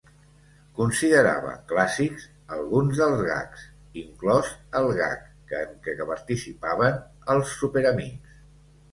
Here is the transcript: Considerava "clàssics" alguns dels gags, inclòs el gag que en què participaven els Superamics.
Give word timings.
Considerava 0.77 1.49
"clàssics" 1.71 2.23
alguns 2.55 3.01
dels 3.01 3.21
gags, 3.27 3.65
inclòs 4.03 4.49
el 4.79 4.89
gag 5.01 5.27
que 5.51 5.59
en 5.67 5.75
què 5.83 5.95
participaven 6.13 6.97
els 7.35 7.53
Superamics. 7.61 8.33